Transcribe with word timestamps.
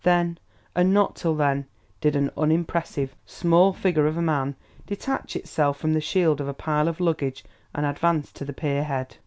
Then, 0.03 0.39
and 0.75 0.95
not 0.95 1.15
till 1.15 1.35
then, 1.35 1.67
did 1.99 2.15
an 2.15 2.31
unimpressive, 2.35 3.15
small 3.23 3.71
figure 3.71 4.07
of 4.07 4.17
a 4.17 4.21
man 4.23 4.55
detach 4.87 5.35
itself 5.35 5.77
from 5.77 5.93
the 5.93 6.01
shield 6.01 6.41
of 6.41 6.47
a 6.47 6.55
pile 6.55 6.87
of 6.87 6.99
luggage 6.99 7.45
and 7.75 7.85
advance 7.85 8.31
to 8.31 8.43
the 8.43 8.51
pier 8.53 8.83
head. 8.83 9.17